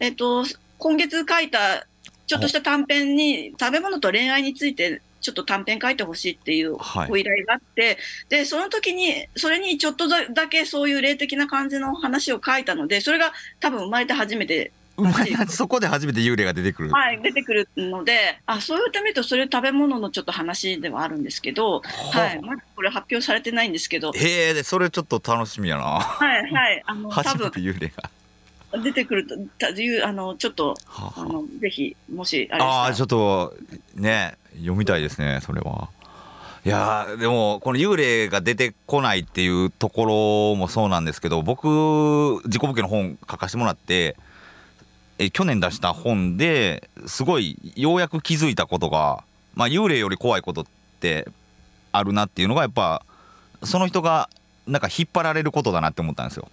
[0.00, 0.44] えっと、
[0.82, 1.86] 今月書いた
[2.26, 6.72] ちょっとした短編に食べ物と恋愛についてちょっと短編書いてほしいっていう
[7.08, 7.96] ご依頼があって、はい、
[8.30, 14.72] でその時にそれにちょっとだけそういう霊的な感じの話を書いたのでそれが多分生まれて初めて
[15.48, 16.90] そこで初めて幽霊が出てくる。
[16.90, 21.80] はい、出てくるので、あ、そういうためと、それ食べ物のちょっと話ではあるんですけど。
[22.12, 24.12] はい、まだこれ発表されてないんですけど。
[24.12, 25.82] へえ、それちょっと楽しみやな。
[25.82, 28.10] はい、はい、あの、 初めて幽霊が。
[28.78, 33.54] 出てくると、たいうあのちょっと、はあ、あのぜひもしあれああちょっと
[33.94, 35.88] ね読みたいですねそれは。
[36.64, 44.14] いやでもこの幽霊が出てこないっていうところもそうなんですけど僕自己武家の本書かせてもらって
[45.18, 50.64] え去年出した本ですごいようやく気づいたことが、まあ、幽霊より怖いことっ
[51.00, 51.26] て
[51.90, 53.04] あるなっていうのがやっぱ
[53.64, 54.30] その人が
[54.66, 56.48] なんか引っ張られることだなって思ったんですよ。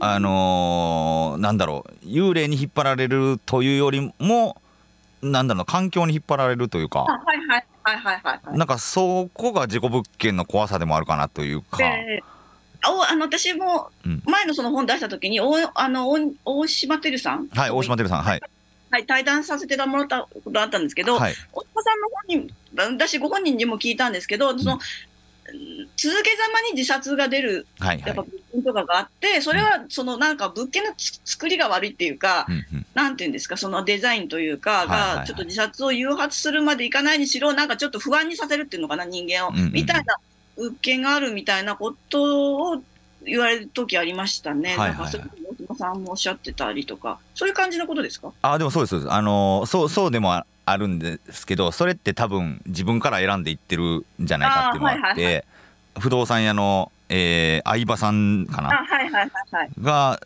[0.00, 4.60] あのー、なんだろう幽霊に引っ張られるというよりも
[5.22, 11.82] なんだろう環境に引っ張られるというか、はいはいはいはいはい、なんかそこが事故物件の怖さでもあるかなというか。
[11.82, 12.38] えー
[12.86, 13.90] おあの私も
[14.24, 16.08] 前のその本出した時に、おあの
[16.44, 17.48] 大島てるさん？
[17.48, 18.40] はい大島てるさんはい、
[18.88, 22.54] はい、対談させてもらったことあったんですけど、はい、大島さんの本人
[22.96, 24.78] 私ご本人にも聞いたんですけど、その
[25.96, 32.46] 続けざまに自殺が出る、やっぱ物件とかがあって、それはそのなんか物件の作りが悪いっていうか、
[32.94, 40.16] なんていうんですか、そのデザインというか、がちょっと自殺を誘発するまでいかないにしろ、なんかちょっと不安にさせるっていうのかな、人間を、みたいな
[40.56, 42.82] 物件があるみたいなことを
[43.24, 44.76] 言われる時ありましたね。
[44.76, 48.32] なんかそれ大島さんもおっしゃってたりとか、そういう感じのことですか？
[48.42, 55.44] あでもそうですあのそうそうでもあるんですけどそれって多分自分から選んでいってるんじゃないかっていうのがあって、はいはいはい、
[55.98, 60.20] 不動産屋の、えー、相葉さんかな、はいはいはい、が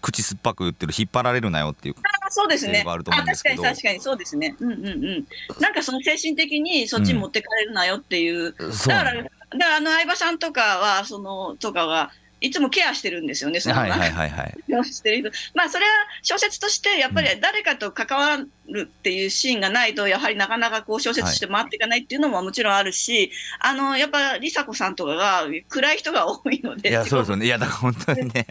[0.00, 1.94] 口酸っぱく言ってる引っ張られるなよっていう
[2.26, 2.82] あそうですね。
[2.86, 4.56] あ確かに確かにそうですね。
[4.58, 5.26] うんうんうん。
[5.60, 8.68] なんかその精神的にそっちに持ってかれるなよっていう、う。
[8.68, 12.10] ん、だからだからあの相葉さんとかはそのとかは
[12.44, 13.76] いつもケアしてるんですよね、その。
[13.76, 14.44] はいはいはいは
[14.82, 15.90] い、してるまあそれは
[16.22, 18.36] 小説としてやっぱり誰かと関わ
[18.68, 27.46] るっていうシーンがないとやはりなかなかこう小説として回っていかないっていうのももちろんあるし、はい、あのやっぱ梨紗子さんとかが暗い人が多いのでいやそうですよね。
[27.46, 28.46] いやだから本当にね。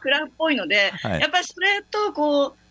[0.00, 2.63] 暗っぽいので、 はい、やっぱりそれとこう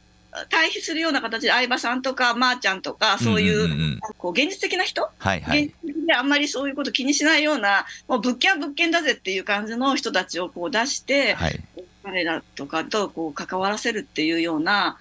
[0.50, 11.60] 対比するような形で相葉さんとかまー、あ、ちゃんとかそういう,、こう現実的な人、はいはい、現実的であんまりそういうこと気にしないようなもう物件は物件だぜっていう感じの人たちをこう出して、はい、
[12.04, 14.98] 彼らとかとこう関わらせるっていうような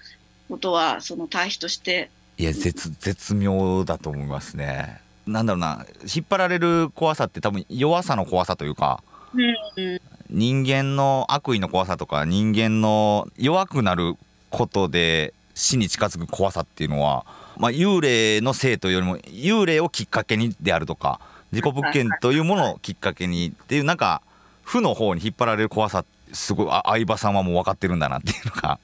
[0.49, 2.09] ことはその対比として。
[2.35, 5.01] いや絶絶妙だと思いますね。
[5.27, 9.03] なんだろうな引っ張られる怖さって多分弱さの怖さというか、
[9.35, 14.15] うん、人間の悪意の怖さとか人間の弱くなる
[14.53, 17.25] ことで死に近づく怖さっていうのは、
[17.57, 21.19] まあ、幽霊のせいというよりも幽霊をきっかけにであるとか
[21.51, 24.21] 事故物件というものをきっかけにっていうなんか
[24.61, 28.79] 負の方に引っ張られる怖さすごい相葉さんはもう分かってるんだなっていうのが。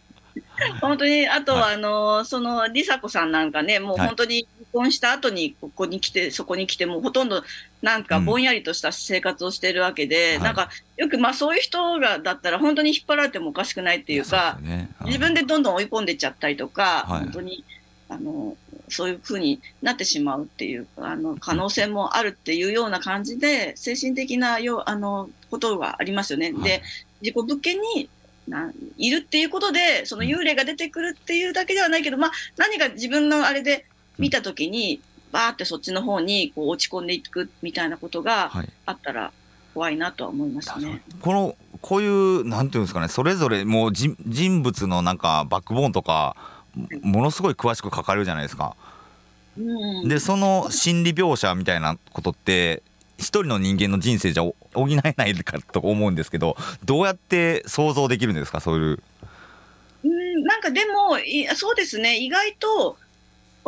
[0.81, 7.43] 本当に、あとは、あの、その、梨紗子さんなんかね、もう本当に離婚した後に、ここに来て、そこに来て、もうほとんど、
[7.81, 14.89] なんかぼんやりとした生活をしてるわけで、うん、なんか、よく、まあそういう人が、だったら本当に引っ張られてもおかしくないっていうか、ね。
[15.01, 17.63] うん、自分でどんどん追い込んでっちゃったりとか、はい、本当に、
[18.09, 18.57] あの、
[18.89, 26.51] そういうふうになってしまうっていうあの可能性もあるっていうような感じで精神的なよあのことがありますよね。
[26.51, 26.81] はい、で
[27.21, 28.09] 自己物件に
[28.47, 33.85] ないるっていうことでその幽霊が出てくるっていうだけではないけど、まあ、何か自分のあれで
[34.17, 38.51] 見た時にバーってそっちの方にこう落ち込んでいくみたいなことが
[38.85, 39.31] あったら
[39.73, 40.89] 怖いなとは思いますね。
[40.89, 44.15] はい、このこういうなんていうんですかねそれぞれもう人
[44.61, 46.35] 物のなんかバックボーンとか
[47.01, 48.75] ものすごい詳しく書かれるじゃないですか。
[49.57, 52.81] うん、でその心理描写みたいなことって
[53.17, 54.55] 一人の人間の人生じゃ補
[54.87, 58.61] えないかと思うんですけどどうやって想像できるんですか？
[58.61, 58.99] そういう。
[60.03, 62.17] うんなんかでもいそうですね。
[62.17, 62.97] 意外と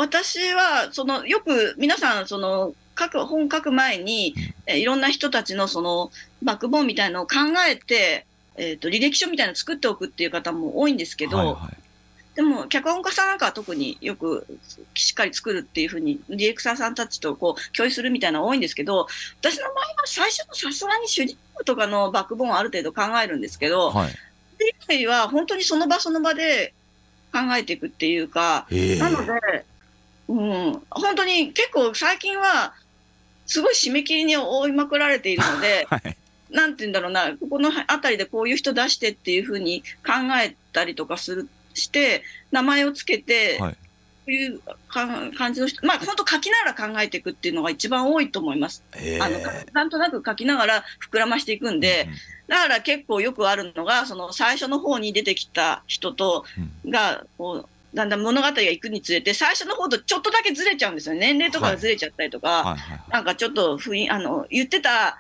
[0.02, 4.34] 私はそのよく皆さんその書く本書く前に、
[4.66, 6.12] えいろんな人たちのその
[6.42, 7.36] バックボーンみたいのを考
[7.70, 14.48] えて、えーと、履歴書みたいなの作っておくっていう方も多いんですけど、はいはい、でも脚本家さんなんかは特によく
[14.96, 19.08] しっかり作るっていうふうにディレクターさんたちとこう共有するみたいなの多いんですけど
[19.40, 26.74] 私の場合は最初のさすがに主人公とかのバックボーンをある程度考えるんですけど、はい、以外は本当にその場その場で
[27.32, 29.66] 考えていくっていうか、なので、
[30.32, 32.74] うん、本当に結構最近は
[33.46, 36.18] すごい締め切りに追いまくられているので、 はい、
[36.50, 43.78] なんて言うんだろうな、ここの辺りでこういう人出してっていうふうに考えたりとかするして、名前をつけて、はい、こ
[44.28, 48.84] ういう感じの人、まあ本当書きながら考えていくっていうのが一番多いと思います。
[49.20, 49.38] あの
[49.74, 52.08] なんとなく書きながら膨らましていくんで、
[52.48, 56.46] だから結構よくあるのが、その最初の方に出てきた人と、
[56.86, 61.16] が、こう、だんだん物語が行くにつれて、最初の方とちょっとだけずれちゃうんですよ。
[61.16, 62.78] 年齢とかがずれちゃったりとか、
[63.10, 65.20] なんかちょっと雰囲あの、言ってた、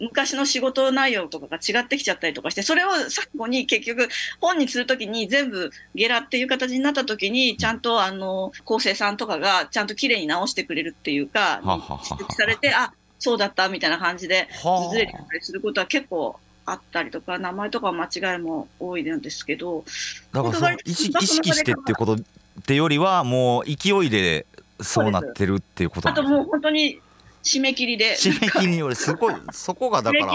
[0.00, 4.08] 昔の仕事内容とかが違ってきちゃったりとかして、それを最後に結局
[4.40, 14.48] 本にするときに全部ゲラっていう形になったときに、ちゃんとあの、構成さんとかがちゃんと綺麗に直してくれるっていうか、指摘されて、あ、そうだったみたいな感じで、
[14.90, 16.38] ずれたりすることは結構
[16.70, 19.84] あったりとか、名前とか間違いも多いんですけど、
[20.32, 22.18] だからその意識意識してっていうことっ
[22.64, 24.46] てよりは、もう勢いで
[24.80, 27.00] そうなってるっていうことあともう本当に
[27.42, 28.14] 締め切りで。
[28.14, 30.26] 締め切りにより、すごい、 そこがだから、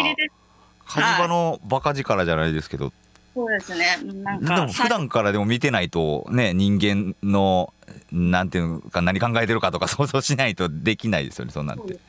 [0.86, 2.92] 火事場のバカ力じゃないですけど、
[3.36, 3.98] そうですね。
[4.24, 7.74] なんかでも普段からでも見てないとね人間の
[8.12, 11.94] なんていうか何考えてるかとか想像しないとできないですよねそんなんて。
[11.94, 12.00] ね、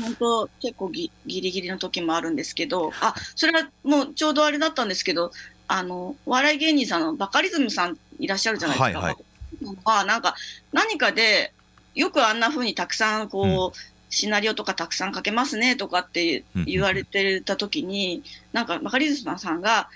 [0.00, 5.32] 本当結構ギギリギリの時もあるんですけど、あそれはもうちょうどあれだったんですけど、
[5.68, 8.98] あの笑い芸人さんのバカリズムさんいらっしゃるじゃないですか。
[9.00, 9.14] はい
[9.64, 10.34] はい、あなんか
[10.72, 11.52] 何かで
[11.94, 13.46] よくあんな風にたくさんこう。
[13.46, 18.22] うんシナリオとかたくさん書けますねとかって言われてた時に、
[18.52, 19.90] なんかバカリズムさんが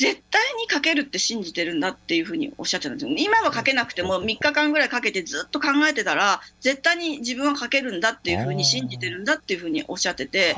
[0.00, 3.14] 絶対に書けるって信じてるんだっていうふうにおっしゃってたんですよ。
[3.18, 10.54] 今は書けなくても3日間ぐらいかけてずっと考えてたら、絶対に自分は書けるんだっていうふうに信じてるんだっていうふうにおっしゃってて。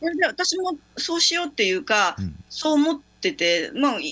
[0.00, 4.08] で私もそうしようっていうか、うん、そう思ってて、まあ、例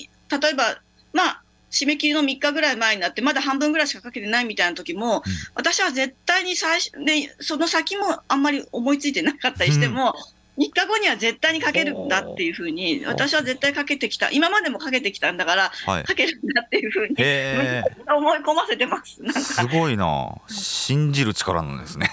[0.51, 0.81] えば、
[1.13, 5.21] まあ、締め切りの3日ぐらい前になって、まだ半分ぐらいしかかけてないみたいな時も、うん、
[5.55, 10.13] 私は絶対に最初、で、その先もあんまり思いついてなかったりしても、
[10.57, 19.21] 3日後には絶対にかけるんだっていうふうに、私は絶対かけてきた、今までもかけてきたんだから、はい、かけるんだっていうふうに、思い込ませてます。
[19.31, 22.09] すごいな、信じる力なんですね。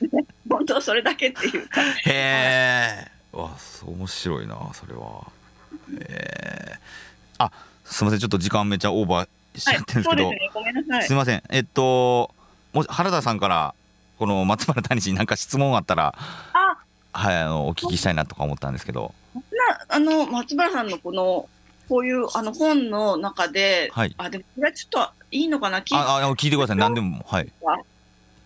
[0.48, 1.82] 本当それだけっていうか。
[1.82, 3.08] へえ。
[3.32, 3.50] わ、
[3.84, 5.26] 面白いな、それは。
[6.00, 6.78] ええ。
[7.38, 7.50] あ、
[7.84, 10.26] すみません、ちょっと時間めちゃオーバーしちゃってるんですけど。
[10.28, 12.34] はい、す、みません、えっと、
[12.72, 13.74] もし原田さんから。
[14.18, 16.14] この松原谷氏に何か質問あったら。
[16.52, 16.63] あ、
[17.14, 19.14] はいあのお聞きしたいなとか思ったんですけど。
[19.34, 19.40] な
[19.88, 21.48] あの松原さんのこの
[21.88, 27.52] こういうあの本の中で、はい、あでもこれはちょっといいのかな聞ああ聞いてください何でもはい。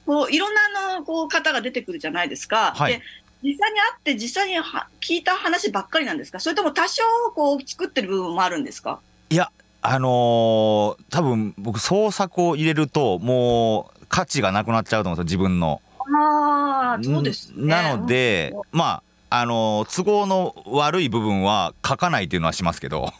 [0.07, 0.61] こういろんな
[0.94, 2.72] あのこう方が出てくるじゃないですか。
[2.74, 3.02] はい、で
[3.42, 6.40] 実際に会って実際には聞いた話ばっかりなんですか？
[6.40, 7.02] それとも多少
[7.35, 9.00] こう作ってる部分もあるんですか？
[9.31, 9.50] いや
[9.83, 15.83] あのー、多分僕創作を入れるともう価値がなくなっちゃうと思うんですよ自分の。
[16.16, 23.12] あそうです、ね、なのでまああの都合の悪い部分は書かないっていうのはしますけど。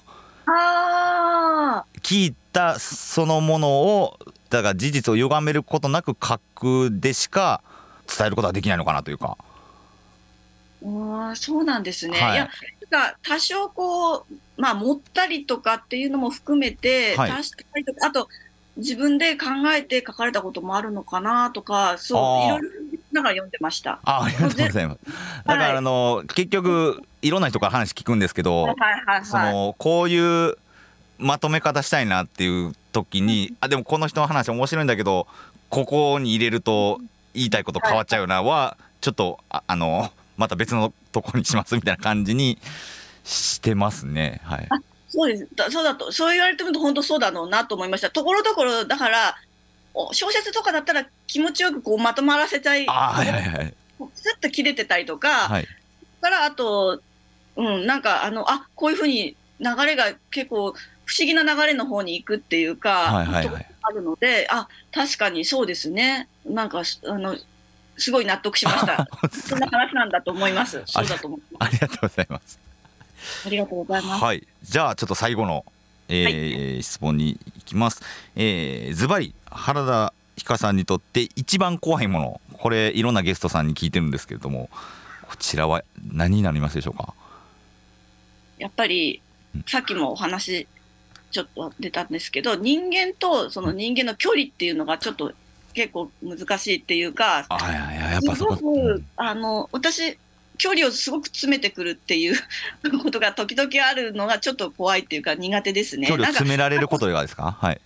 [2.03, 7.61] 聞いたそのものをだから事実を歪めることなく書くでしか
[8.07, 9.37] 伝えることはできないのかなというか。
[10.83, 12.18] あそうなんですね。
[12.18, 12.48] はい、いや
[12.90, 14.24] なんか多少こう
[14.57, 18.29] まあ持ったりとかっていうのも含めて、はい、あと
[18.79, 22.68] 自分で考えて書かれたこともあるのかなとか、そう、いろいろ
[23.12, 24.00] ながら読んでました。
[24.04, 24.98] あありがとうございます。
[25.46, 30.56] だから、あの、結局、いろんな人から話聞くんですけど、はいはいはい、その、こういう
[31.18, 35.26] まとめ方したいなっていう時に、あ、でもこの人の話面白いんだけど、
[35.68, 37.00] ここに入れると
[37.34, 42.58] 言いたいこと変わっちゃうなは、ちょっと、ああの、また別のところにしますみたいな感じに
[43.24, 44.40] してますね。
[44.44, 44.68] はい。
[45.08, 45.48] そうです。
[45.56, 48.11] だそうだとそう言われてみると本当そうだろうなと思いました。
[48.11, 49.36] ところどころだから
[50.12, 53.74] 小説とかだったら気持ちよくこうまとまらせちゃいはいはいはい
[54.14, 55.66] スッと切れてたりとか、はい、
[56.20, 57.01] からあと
[57.57, 60.72] うんなんかあのあこういうふうに流れが結構
[61.05, 67.36] 不思議な流れの方に行くっていうか、はいはいはい、あるのであ確かにそうですねなんかあの
[67.99, 69.09] すごい納得しました。
[69.30, 70.82] そんな話なんだと思います。
[70.86, 71.68] そうだと思います。
[71.68, 72.61] ありがとうございます。
[73.44, 74.24] ありがとうございます。
[74.24, 75.64] はい、じゃあちょっと最後の、
[76.09, 78.02] えー、はい、質問に行きます。
[78.36, 84.70] えー、ズバリ原田ひかさんにとって一番怖いもの、これいろんなゲストさんに聞いてるんですけれども、
[85.28, 85.82] こちらは
[86.12, 87.12] 何になりますでしょうか？
[88.59, 89.20] やっぱり
[89.66, 90.66] さっきもお話
[91.30, 95.32] ちょっと出たんですけど人間とその人間の距離っていうのがちょっと
[95.74, 100.18] 結構難しいっていうか、あやややっぱすごく、あの私
[100.59, 102.38] 距離をすごく詰めてくるっていう
[103.02, 106.09] ことが時々あるのがちょっと怖いっていうか苦手ですね。
[106.09, 107.56] 距離を詰められることがですか？
[107.59, 107.80] はい。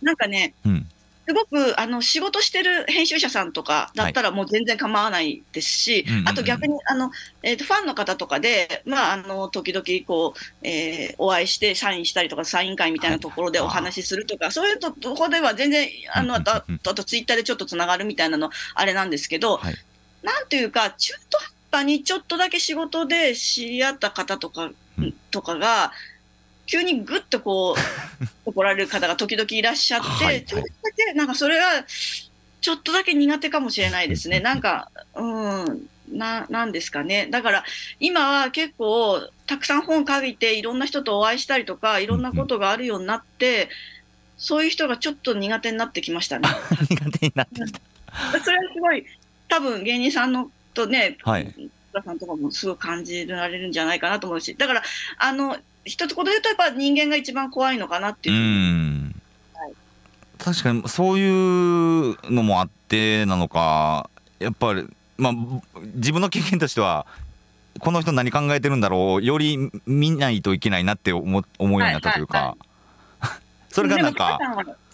[0.00, 0.86] なんかね、うん、
[1.26, 7.10] すごくあの仕事してる編集者さんとかだったらもう全然構わないですし、はい、あと逆にあの、
[7.42, 16.62] えーと、ファンの方とかで、まあ、あの時々こう、えー、お会いしてサインしたりとかサイン会みたいなところでお話しするとか、はい、そういうとこでは全然あのあとあ
[16.94, 19.74] とツイッターでちょっとつながるみたいなのあれなんですけど、はい、
[20.22, 21.48] なんていうか中途半
[21.78, 24.70] 端にちょっとだけ仕事で知り合った方とか,、
[25.30, 25.92] とかが
[26.66, 31.84] 急にぐっとこう 怒られる方が時々いらっしゃって、はいはい、ちょっとだけなんかそれは
[32.60, 34.40] ちょっとだけ苦手かもしれないですね。
[34.40, 37.28] なんか、うん、な、なんですかね。
[37.30, 37.64] だから
[38.00, 43.70] 今は結構たくさん本書いていろんな人とお会いしたりとかいろんなことがあるようになって、
[44.36, 46.48] そういう人がちょっと苦手になってきましたね。
[46.90, 47.80] 苦手になってきた。
[48.44, 49.06] それはすごい
[49.48, 51.70] 多分芸人さんのとね、はい、
[52.04, 54.82] さんとかもすごい感じられるんじゃないかなと思うし、だから
[55.18, 58.36] あの一つことで言うとやっぱ人間が一番怖いのかなっていう。
[58.36, 59.72] うはい、
[60.38, 64.08] 確かにそういうのもあってなのか。
[64.38, 65.32] やっぱりまあ
[65.94, 67.06] 自分の経験としては
[67.80, 73.40] この人何考えてるんだろうより見ないといけないなって思思うようになったというか、はいはいはい、
[73.74, 74.38] それがなんか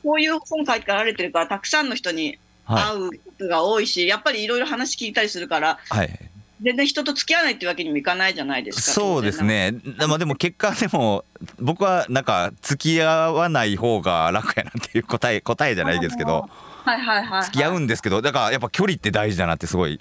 [0.03, 6.19] こういう本書かれてるからたくさんの人に会うことが多いし、やっぱりいろいろ話聞いたりするから、はい、
[6.62, 8.83] 全然人と付き合わないっていうわけにもいかないじゃないですか。
[8.93, 9.75] そうですね。
[9.99, 11.25] まあでも結果でも
[11.59, 16.49] 僕はなんか付き合わない方が楽やなっていう答え答えじゃないですけど、
[16.85, 20.01] はいはいはい、はい、付き合うんですけど、だからやっぱ距離って大事だなってすごい、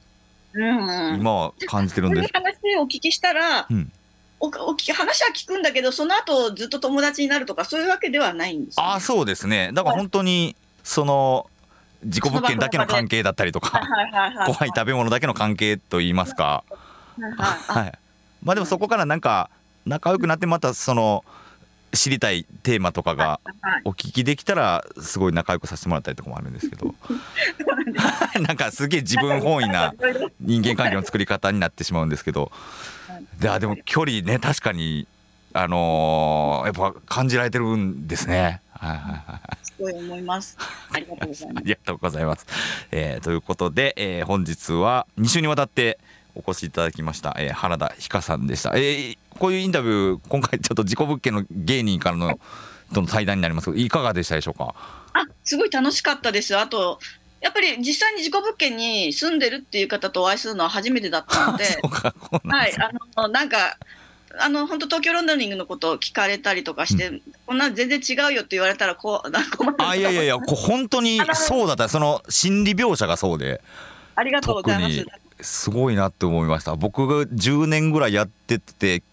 [0.54, 2.30] うん、今は感じてるんです。
[2.34, 3.92] 話をお聞きしたら、うん、
[4.40, 9.72] おお話は聞くんだけど、その後ずっと友達になるとかそういうわけではないんです、ね、あそうですね。
[9.74, 11.50] だから本当にその
[12.06, 13.82] 自己物件だけの関係だったりとか
[14.46, 16.64] 怖い食べ物だけの関係といいますか、
[17.68, 18.00] はい、
[18.44, 19.50] まあでもそこからなんか
[19.86, 21.24] 仲良くなってまたその
[21.94, 23.40] 知りたいテーマとかが
[23.86, 26.96] お聞きできたらすごい仲良くさせてもらったりとかもあるんですけど。
[28.42, 29.94] なんかすげえ自分本位な
[30.40, 32.52] 人間関係の作り方になってしまうんですけど。
[33.40, 35.08] ででも距離ね確かに
[35.54, 38.62] あのー、やっぱ感じられてるんですね。
[38.72, 39.63] はいはいはい。
[39.78, 40.58] すごい思います。
[40.92, 41.58] ありがとうございます。
[41.58, 42.46] ありがとうございます。
[42.92, 46.00] えー、ということで、えー、本日は2週にわたって
[46.36, 48.72] お越しいただきました、えー、原田ひかさんでした。
[48.76, 52.40] えー、こういうインタビュー今回ちょっと事故物件の芸人からの
[52.94, 54.76] との対談になりますいかがでしたでしょうか？
[55.14, 56.56] あ、すごい楽しかったです。
[56.58, 57.00] あと
[57.42, 61.66] やっぱり実際に事故物件に住んでるっていう方とお会いするのは初めてだったので、
[62.48, 63.78] はい、あのなんか
[64.40, 73.62] あの本当東京ロンドニングのことを聞かれたりとかして、うん、こんな全然違うよって言われたらこう なんかあいやいやいや本当にそうだったその心理描写がそうで
[74.16, 75.06] ありがとうございます。
[75.42, 76.76] すごいなって思いました。
[76.76, 79.04] 僕が10年ぐらいやってて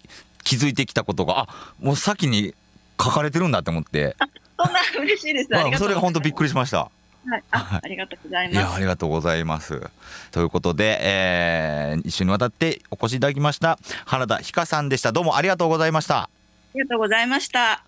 [0.44, 1.48] 気づいてきたことがあ
[1.80, 2.54] もう先に
[3.02, 4.16] 書かれてるんだって思って。
[4.62, 6.90] そんな嬉しいです、あ、それが本当びっくりしました
[7.26, 8.56] はい、あありがとうございます。
[8.56, 9.90] いやありがとうございます。
[10.30, 15.12] ということで、えー、一緒にわたってお越しいただきました原田ひかさんでした。
[15.12, 16.22] どうもありがとうございました。
[16.22, 16.30] あ
[16.74, 17.84] りがとうございました。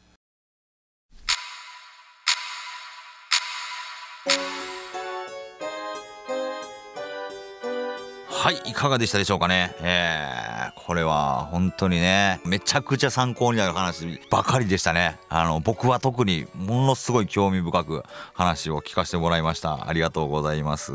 [8.42, 9.72] はいいかがでしたでしょうかね。
[9.82, 15.20] えー、これは本当にねめちゃくちゃ参考になる話ばかりでしたね。
[15.28, 18.02] あの僕は特にものすごい興味深く
[18.34, 19.88] 話を聞かせてもらいました。
[19.88, 20.92] ありがとうございます。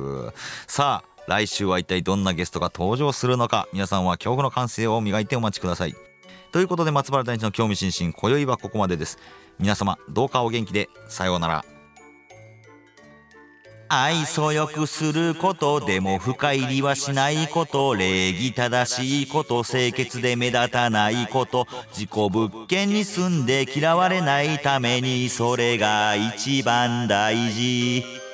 [0.68, 3.70] さあ来週は一体どんなゲストが登場するのか。
[3.72, 5.96] 皆さんは恐怖の感性を磨いてお待ちください。
[6.52, 9.20] ということで松原大地の興味津々今宵はここまでです。
[9.58, 10.90] 皆様どうかお元気で。
[11.08, 11.77] さようなら。
[13.90, 28.27] 愛想よくすることでも深入りはしないこと礼儀正しいこと清潔で目立たないこと自己物件に住んで嫌われないためにそれが一番大事。